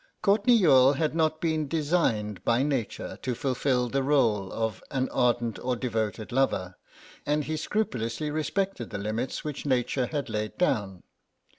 [0.23, 5.59] Courtenay Youghal had not been designed by Nature to fulfil the rôle of an ardent
[5.59, 6.73] or devoted lover,
[7.23, 11.03] and he scrupulously respected the limits which Nature had laid down.